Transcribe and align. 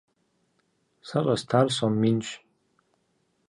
Сэ 1.07 1.19
щӀэстар 1.23 1.67
сом 1.75 1.93
минщ. 2.01 2.27